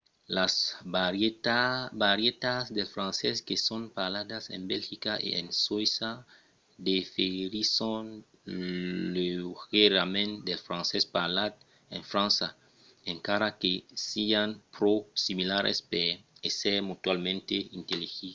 las 0.37 0.53
varietats 0.83 2.73
del 2.75 2.87
francés 2.95 3.35
que 3.47 3.57
son 3.67 3.81
parladas 3.97 4.43
en 4.55 4.61
belgica 4.73 5.11
e 5.27 5.29
en 5.41 5.47
soïssa 5.65 6.11
diferisson 6.87 8.05
leugièrament 9.15 10.31
del 10.47 10.59
francés 10.67 11.03
parlat 11.17 11.53
en 11.95 12.01
frança 12.11 12.47
encara 13.13 13.49
que 13.61 13.73
sián 14.07 14.49
pro 14.75 14.93
similaras 15.25 15.79
per 15.91 16.07
èsser 16.49 16.75
mutualament 16.89 17.43
intelligiblas 17.79 18.29